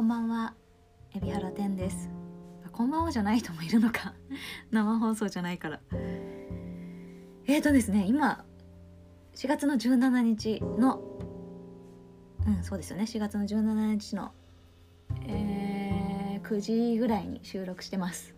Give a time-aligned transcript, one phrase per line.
[0.00, 0.54] こんばんは。
[1.14, 2.08] 海老原天です。
[2.72, 4.14] こんばんはじゃない人もいるのか。
[4.72, 5.78] 生放送じゃないから。
[5.92, 8.46] えーとですね今
[9.34, 11.02] 4月の17日の
[12.46, 13.02] うんそうですよね。
[13.02, 14.32] 4月の17日の
[15.26, 16.60] えー、9
[16.94, 18.34] 時ぐらいに収録してます。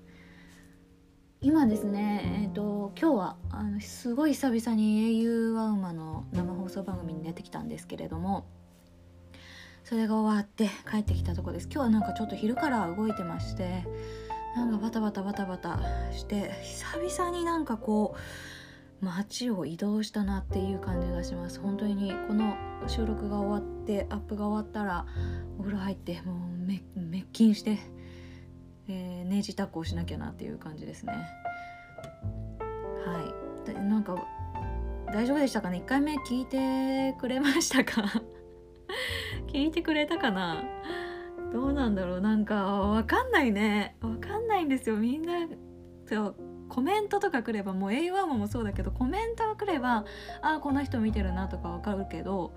[1.40, 8.46] 今ですねえっ、ー、と今日はあのすごい久々に英雄ワウマの生放送番組に出てきたんですけれども
[9.92, 11.66] それが終わって帰ってきたとこです。
[11.70, 13.84] 今日はなんかちょっと昼から動いてまして
[14.56, 15.80] なんかバタバタバタバタ
[16.12, 18.16] して久々になんかこ
[19.02, 21.60] う街を移動したなっていう感じがします。
[21.60, 22.56] 本当にこの
[22.86, 25.04] 収録が終わってアップが終わったら
[25.58, 27.78] お風呂入ってもうめ滅菌して、
[28.88, 31.12] えー、ネジタックをしなきゃなっていう感じですね。
[33.04, 33.20] は
[33.66, 33.66] い。
[33.70, 34.16] でなんか
[35.12, 38.22] 大丈夫でしたかね？1回目聞いてくれましたか？
[39.52, 40.64] 聞いてくれたかな？
[41.52, 42.20] どうなんだろう？
[42.20, 43.96] なんかわかんないね。
[44.00, 44.96] わかんないんですよ。
[44.96, 45.46] みんな
[46.08, 46.36] そう
[46.68, 50.06] コメントとか来ればもう A1 もそうだけどコメントが来れば
[50.40, 52.54] あこの人見てるなとかわかるけど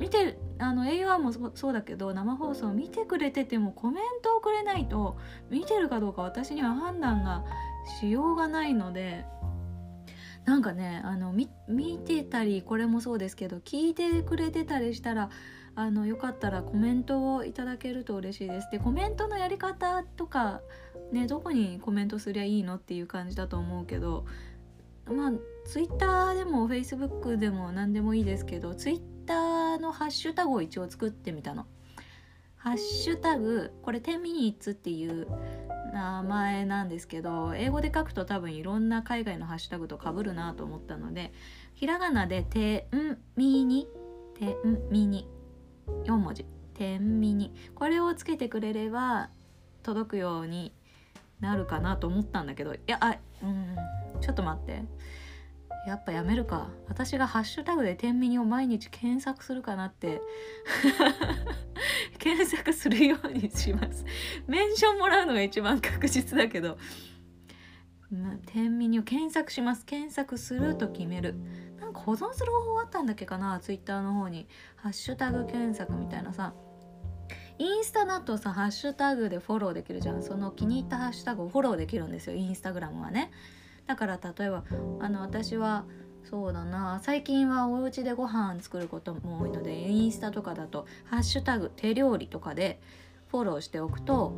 [0.00, 5.16] 見てあの A1 もそうだけど生放送見てくれててもコメントをくれないと
[5.48, 7.44] 見てるかどうか私には判断が
[8.00, 9.24] しようがないので
[10.44, 11.48] なんかねあの見
[11.98, 15.30] てたりこれもそうですけど聞いてくれてたりしたら
[15.74, 18.68] あのよかったらコメントをいただけると嬉しいです。
[18.70, 20.60] でコメントのやり方とか
[21.12, 24.26] ねどこにコメントすりゃいいのっていう感じだと思うけど
[25.06, 25.32] まあ
[25.66, 31.66] ツイッターでもフェイスブックでも何でもいいですけどツイッターのハッシュタグを一応作ってみたの。
[32.56, 35.26] ハッシュタグこれ10ミニッツっていう
[35.94, 41.32] 名前なんですけど英語で書くと多分いろんな海外のハッシュタグとかぶるなと思ったので
[41.74, 43.88] ひらがなで「てんみに」
[44.38, 45.26] 「てんみに」
[46.04, 49.30] 4文字「てんみに」これをつけてくれれば
[49.82, 50.72] 届くように
[51.40, 52.74] なるかなと思ったんだけど。
[52.74, 53.76] いやあうん。
[54.20, 54.84] ちょっと待って。
[55.86, 56.68] やっぱやめるか。
[56.88, 60.20] 私がハッシュタグで「天秤を毎日検索するかなって。
[62.18, 64.04] 検索するようにします。
[64.46, 66.76] メンションもらうのが一番確実だけど。
[68.46, 69.86] 天秤を検索します。
[69.86, 71.34] 検索すると決める。
[71.90, 73.60] んか保存する方法あったんだっけかな？
[73.60, 76.54] ツイッターの方にハッシュタグ検索みたいなさ。
[77.58, 80.22] インスタだとさハッシュタグでフォローできるじゃん。
[80.22, 83.30] その気に入ったハッシュタグをフォローできるんですよインスタグラムはね。
[83.86, 84.64] だから例えば
[84.98, 85.84] あの私は
[86.24, 87.00] そうだな。
[87.02, 92.80] 最近はお家でご飯作ることも多いのでインスタとかだと「ハッシュタグ手料理」とかで
[93.28, 94.32] フォローしておくと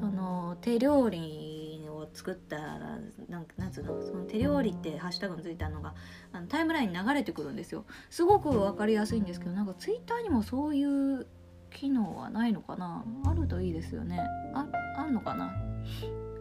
[0.00, 1.18] その手料理
[2.12, 3.12] 作ったなん
[3.56, 5.94] なんつうのその手料理ってハッシュタグについたのが
[6.32, 7.84] あのタイムラインに流れてくるんですよ。
[8.10, 11.26] すごく分かりやすいんですけどなんかツイッターにもそういう
[11.70, 13.04] 機能はないのかな？
[13.26, 14.18] あるといいですよね。
[14.54, 14.66] あ
[14.96, 15.52] あんのかな？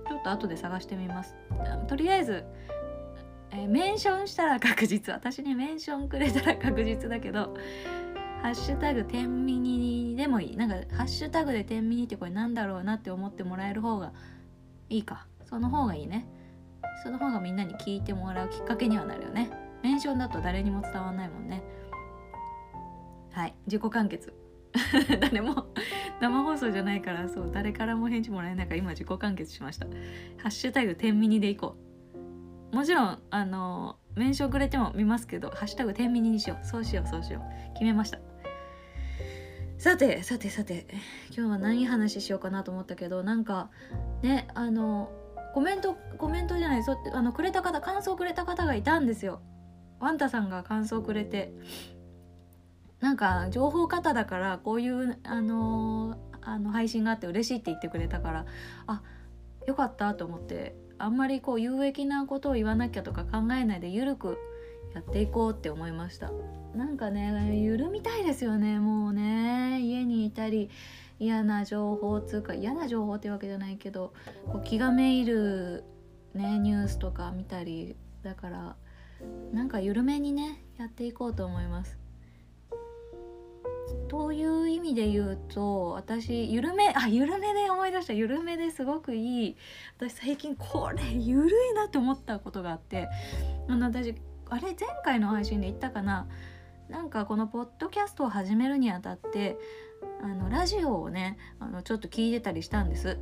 [0.08, 1.36] ちょっと後で探してみます。
[1.88, 2.44] とりあえず、
[3.52, 5.14] えー、メンションしたら確実。
[5.14, 7.54] 私にメンションくれたら確実だけど
[8.42, 10.58] ハッシュタグ天ミニでもいい。
[10.58, 14.14] なんかハッシュタグで天ミニってこれなんだろうなって思ってもらえる方が
[14.90, 15.28] いいか。
[15.50, 16.28] その方がいいね。
[17.04, 19.50] その方がみんなに聞いてもらうきっかけにはなるよね。
[19.82, 21.64] メンションだと誰にも伝わんないもんね。
[23.32, 23.56] はい。
[23.66, 24.32] 自己完結。
[25.20, 25.66] 誰も
[26.22, 29.88] 生放送じゃないからそう誰からも返事もらえないから今自己完結しました。
[30.38, 31.76] ハッシュタグ天ミニでいこ
[32.72, 32.76] う。
[32.76, 36.66] もちろんあのメンションくれても見ますけどハッシュタグ天ミニにしよう。
[36.66, 37.74] そうしようそうしよう。
[37.74, 38.20] 決めました。
[39.80, 40.86] さてさてさて。
[41.36, 43.72] 今日は何話しようかなと思ったけどなんか
[44.22, 45.10] ねあの
[45.54, 49.42] コメントコメントじゃないそあのくれた方感想くれた方がいたんですよ。
[50.00, 51.54] ワンタさんが感想くれて。
[53.00, 58.46] なんか情報型だからこういうあのあの配信があって嬉しいって言ってくれたから
[58.88, 59.02] あ
[59.66, 64.38] よかったと思ってあんまりこう有益なことを言わなきゃとか考えないでゆるく
[64.94, 66.32] やっていこうって思いました。
[66.76, 69.80] なんかね緩みたいですよねもうね。
[69.82, 70.70] 家にいたり
[71.20, 74.14] 嫌な情報つうか嫌な情報っていうわけじゃないけど
[74.48, 75.84] こう気がめいる
[76.34, 78.76] ねニュースとか見たりだから
[79.52, 82.00] なんか緩めにねやっていこうと思います。
[84.08, 88.14] という意味で言うと私緩めあ緩めで思い出した。
[88.14, 89.58] 緩めですごくいい。
[89.98, 93.08] 私最近これ緩いなって思ったことがあって。
[93.68, 94.16] あの私
[94.50, 96.28] あれ前回の配信で言ったかな。
[96.90, 99.58] なんかこのポッドキャストを始めるにあたって
[100.22, 103.18] あのラジオをねあのちょっと聞いてたりしたんです。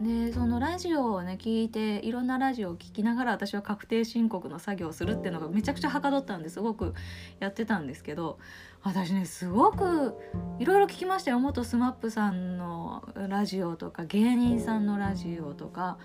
[0.00, 6.92] でそのラジオをね聞いていろんなラジオを聞きながら私は確定申告の作業をするっていうのがめちゃくちゃはかどったんですごく
[7.40, 8.38] やってたんですけど
[8.82, 10.14] 私ねすごく
[10.58, 15.96] いろいろ聞きましたよ元 SMAP さんのラジオとか芸人さんのラジオとか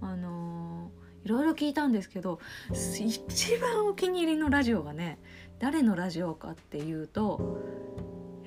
[0.00, 2.38] あのー、いろいろ聞いたんですけど
[2.72, 3.20] 一
[3.60, 5.18] 番お気に入りのラジオがね
[5.60, 7.58] 誰のラジオかっていうと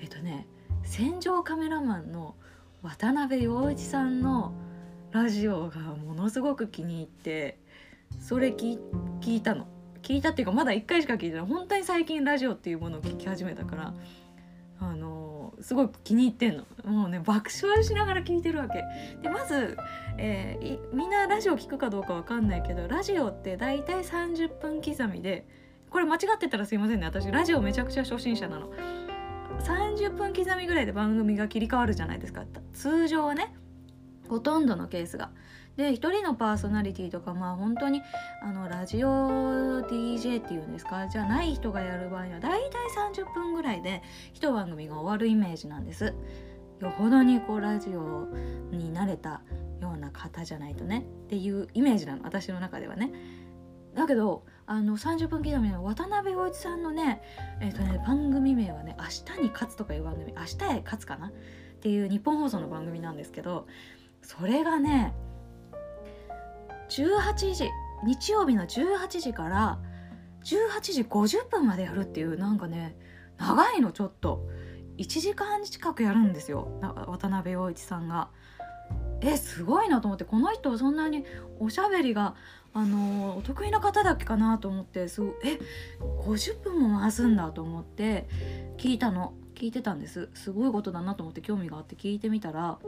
[0.02, 0.48] えっとね
[0.84, 2.36] 戦場カメラマンの
[2.82, 4.54] 渡辺陽一さんの
[5.12, 7.60] ラジオがものすごく気に入って
[8.20, 8.78] それ聞
[9.22, 9.68] いたの。
[10.02, 11.46] 聞いたっていうかまだ1回しか聞いてない。
[11.46, 13.94] 本当に最近ラジオっていうものを聞き始めたから
[14.82, 16.66] あのすごい気に入ってんの。
[16.84, 18.84] もうね爆笑しながら聞いてるわけ。
[19.22, 19.78] でまず、
[20.18, 25.48] えー、みんなラジオ聞くかどうかわかんないけどラジオって大体30分刻みで
[25.94, 27.06] これ間違ってたらすいませんね。
[27.06, 28.72] 私ラジオめちゃくちゃ初心者なの。
[29.60, 32.44] 30分刻みぐらいで番組が切り替わるじゃないですか。
[32.74, 33.54] 通常はね
[34.28, 35.30] ほとんどのケースが。
[35.78, 38.02] で1人のパーソナリティとかまあ本当に
[38.42, 41.08] あのラジオ DJ っていうんですか？
[41.08, 42.62] じゃない人がやる場合はだいたい
[43.12, 44.02] 30分ぐらいで
[44.34, 46.16] 一番組が終わるイメージなんです。
[46.80, 48.28] よほどにこうラジオ
[48.72, 49.42] に慣れた
[49.80, 51.06] ような方じゃないとね。
[51.26, 52.24] っていうイメージなの。
[52.24, 53.12] 私の中ではね。
[53.94, 57.22] だけどあの30分刻みの渡辺陽一さんのね,、
[57.60, 61.28] えーとね番組名はね「明日に勝つ」とかいう番組「明日へ勝つ」かな？
[61.28, 61.32] っ
[61.82, 63.68] ていう日本放送の番組なんですけど
[64.22, 65.14] それがね
[66.90, 67.70] 18時
[68.06, 69.80] 日曜日の18時から
[70.46, 72.96] 18時50分までやるっていうなんかね
[73.38, 74.48] 長いのちょっと
[74.98, 78.30] 1時間近くやるんですよ渡辺陽一さんが。
[79.24, 81.26] えすごいなと思ってこの人そんなに
[81.60, 82.36] おしゃべりが
[82.74, 85.60] あのお得意な方だっけかなと思ってすえ
[86.26, 88.28] 50分も回すんだと思って
[88.78, 90.30] 聞いたの聞いてたんです。
[90.34, 92.80] すごいことだなと思って興味があって聞いてみたら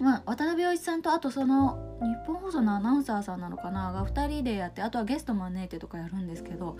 [0.00, 6.78] まあ、渡辺陽一さんとあとその日本放送のアナウンサーさんなのかなが2人でやってあとはゲスト招いてとかやるんですけど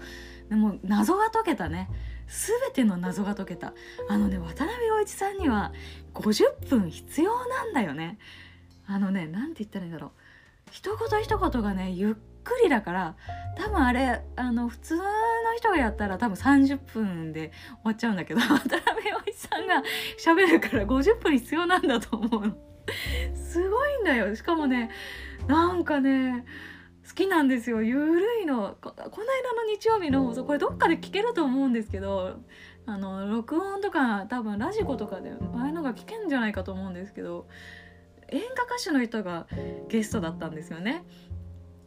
[0.49, 1.88] でも謎が解けたね。
[2.26, 3.75] 全ての謎が解けた。
[4.08, 5.72] あのね渡辺陽一さんには
[6.14, 8.19] 50分必要なんだよね。
[8.86, 10.10] あのね何て言ったらいいんだろう。
[10.70, 13.16] 一言一言がねゆっくりだから
[13.56, 15.02] 多分あれあの普通の
[15.56, 19.82] 人がやったら多分30分で終わっちゃうんだけど 渡辺陽一さんが
[20.19, 22.56] 喋るから50分必要なんだと思うの。
[23.34, 24.34] すごいんだよ。
[24.34, 24.90] しかもね
[25.46, 26.44] なんかね
[27.06, 27.82] 好きなんですよ。
[27.82, 28.76] ゆるいの。
[28.81, 32.40] この間の日曜日の放送これどっかで聞けると思うんですけど
[32.86, 37.46] あの録音とか多分ラジコとかでああいうのが聞けんじゃないかと思うんですけど
[38.28, 39.46] 演歌歌手の人が
[39.88, 41.04] ゲストだったんですよね。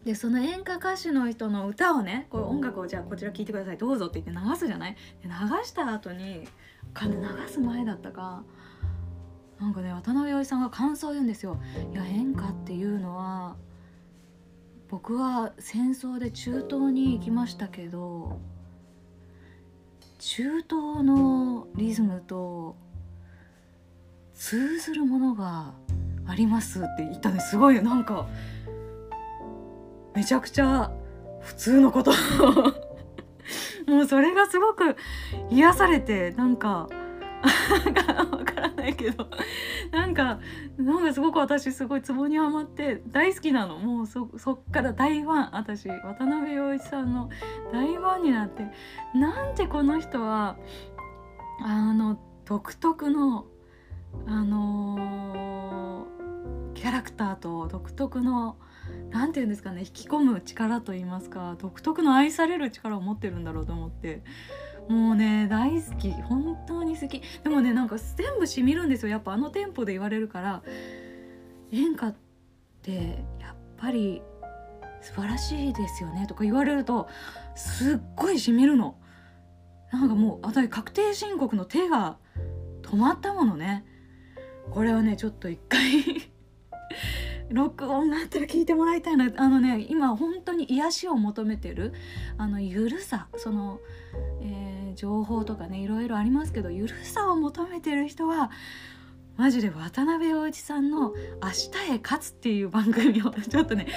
[0.05, 4.95] でその演歌歌手の人の歌をねこう音楽をじゃあこちら聴いてくださいどうぞって言って流すじゃない？
[5.21, 5.29] で流
[5.65, 6.47] した後に流
[7.49, 8.43] す前だったか
[9.59, 11.59] なんかね渡辺陽一さんが感想を言うんですよ。
[11.91, 13.57] いや演歌っていうのは
[14.87, 18.39] 僕は戦争で中東に行きましたけど
[20.19, 22.77] 中東のリズムと
[24.33, 25.73] 通ずるものが
[26.27, 28.27] ありますって言ったねすごいなんか
[30.15, 30.91] めちゃくちゃ
[31.41, 32.11] 普通のこと。
[33.87, 34.97] もうそれがすごく
[35.49, 36.89] 癒されてなんか
[38.31, 39.27] わからないけど。
[39.91, 40.39] なんか
[40.77, 43.77] なんかすごく私すごいツボにはまって大好きなの。
[43.77, 45.49] もうそそっから大ファン。
[45.53, 47.29] 私渡辺陽一さんの
[47.71, 48.63] 大ファンになって。
[49.13, 50.57] なんてこの人は
[51.63, 53.45] あの独特の
[54.25, 56.16] あのー、
[56.77, 58.55] キャラクターと独特の
[59.09, 64.21] 何て言うんですかね引き込む力と言いますか独特の愛される力を持ってるんだろうと思って。
[64.87, 66.11] もうね大好き。
[66.11, 67.21] 本当に好き。
[67.43, 69.09] でもねなんか全部しみるんですよ。
[69.09, 70.63] やっぱあのテンポで言われるから。
[71.71, 72.15] 演歌っ
[72.81, 74.21] てやっぱり
[75.01, 76.27] 素晴らしいですよね。
[76.27, 77.09] とか言われると
[77.55, 78.97] すっごいしみるの。
[79.91, 82.17] なんかもう私確定申告の手が
[82.83, 83.83] 止まったものね。
[84.71, 86.31] これはねちょっと一回
[87.49, 89.31] 録音があったら聞いてもらいたいな。
[89.37, 91.93] あのね今本当に癒しを求めてる
[92.37, 93.79] あのゆるさその、
[94.41, 98.51] えー、情報とかねいろいろありますけどゆるさを求めてる人は
[99.37, 101.49] マジで渡辺陽一さんの「明
[101.85, 103.87] 日へ勝つ」っていう番組を ちょっとね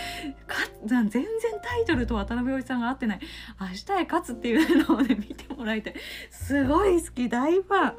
[0.87, 1.25] 全然
[1.63, 3.21] タイトルと渡辺陽一さんが合ってない
[3.59, 5.95] 「明日へ勝つ」っていうのをね見てもらいたい。
[6.31, 7.95] すごい好き大ファン。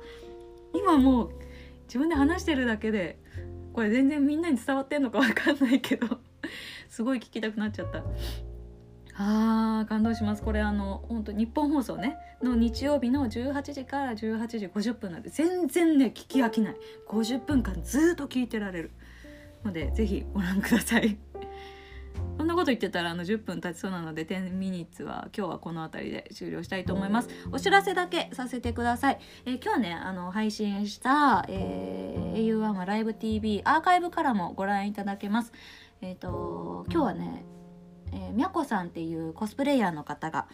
[0.73, 1.31] 今もう
[1.85, 3.19] 自分で話してるだけで
[3.73, 6.19] これ全然みんなに伝わってんのかわかんないけど。
[6.89, 8.03] すごい聞きたくなっちゃった。
[9.15, 10.41] あー感動します。
[10.41, 12.17] これあの本当日本放送ね。
[12.41, 16.75] の日曜日の18時から18時50分なんで全然ね聞き飽きない。
[17.07, 18.91] 50分間ずっと聞いてられる。
[19.63, 21.17] のでぜひご覧ください。
[22.41, 27.29] こんなこと言ってたらあの10分経ちそうなので10ミニッツは今日はこの辺りで終了したいと思います。
[27.51, 35.53] お知らせだけさせてください、えー、今日ねあの配信した、えー、au ワンはライブ TV アーカイブからもご覧いただけます。
[36.01, 37.45] えっ、ー、と今日はね
[38.11, 40.47] えー、みゃこさんっていうコスプレイヤーの方が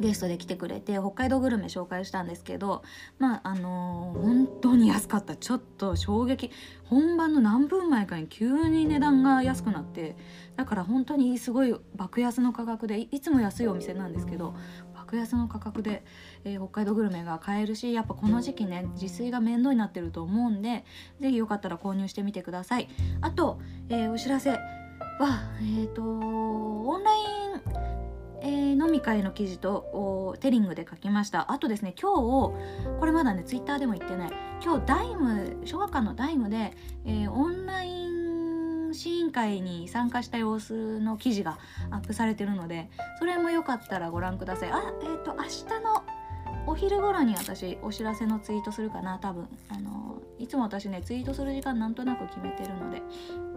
[0.00, 2.82] ゲストで来てくれて北海道グルメ紹介したんですけど
[3.18, 5.36] まああのー、本当に安かった。
[5.36, 6.50] ちょっと衝撃。
[6.84, 10.16] 本番の何分前かに急に値段が安くなって
[10.56, 14.54] だから本当にすごい爆安の価格でいつも安いお店なんですけど
[14.94, 16.02] 爆安の価格で、
[16.44, 20.84] えー、北海道グルメが買えるしやっぱこの時期ね自炊が面倒になってると思うんで
[21.20, 22.88] 是非よかったら購入してみてください。
[23.20, 24.50] あと、えー、お知らせ。
[24.50, 24.58] は
[25.60, 27.18] えっ、とオンライ
[27.84, 27.87] ン
[28.42, 31.50] えー、飲み会の記事とテリングで書きました。
[31.52, 32.16] あとですね今日
[33.00, 34.32] これまだねツイッターでも言ってない。
[34.62, 41.58] 今日ダイム小学館のダイムで、えー、オンライン試飲会に参加した様子の記事が
[41.90, 44.70] アップされてるのでそれもよかったらご覧ください。
[44.70, 46.04] あえっ、ー、と明日の
[46.66, 49.18] お昼頃に私お知らせのツイートするかな。
[49.18, 53.02] 多分あのいつも私ねツイートする時間なんとなく決めてるので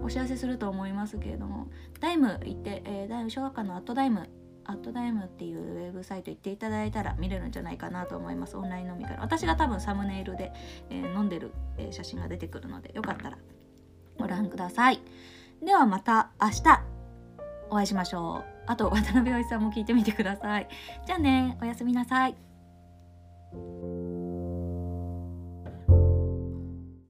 [0.04, 1.68] お知らせすると思いますけれども。
[2.00, 4.28] ダイム行って、えー、ダイム小学館のアットダイム
[4.66, 8.58] アットダイムっていうウェブサイト行っていただいたら見れるんじゃないかなと思います。
[8.58, 10.52] オンライン飲みから私が多分サムネイルで、
[10.90, 13.38] えー、飲んでる、え、写真が出てくるのでよかったら
[14.18, 15.02] ご覧ください。
[15.64, 16.84] ではまた明日
[17.70, 18.52] お会いしましょう。
[18.68, 20.68] あと渡辺葵さんも聞いてみてください。
[21.06, 22.51] じゃあねおやすみなさい。